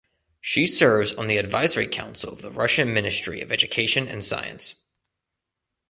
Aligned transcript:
She 0.41 0.65
serves 0.65 1.13
on 1.13 1.27
the 1.27 1.37
advisory 1.37 1.85
council 1.85 2.33
of 2.33 2.41
the 2.41 2.49
Russian 2.49 2.91
Ministry 2.91 3.39
of 3.41 3.51
Education 3.51 4.07
and 4.07 4.25
Science. 4.25 4.73